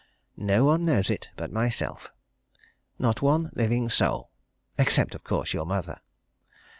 [0.35, 2.11] No one knows it but myself
[2.97, 4.31] not one living soul!
[4.79, 6.01] Except, of course, your mother.